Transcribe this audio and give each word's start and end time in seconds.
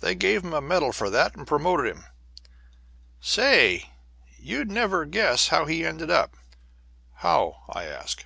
They 0.00 0.14
gave 0.14 0.42
him 0.42 0.50
the 0.52 0.62
medal 0.62 0.92
for 0.92 1.10
that, 1.10 1.34
and 1.36 1.46
promoted 1.46 1.84
him. 1.94 2.06
Say, 3.20 3.90
you'd 4.38 4.70
never 4.70 5.04
guess 5.04 5.48
how 5.48 5.66
he 5.66 5.84
ended 5.84 6.10
up?" 6.10 6.38
"How?" 7.16 7.56
I 7.68 7.84
asked. 7.84 8.24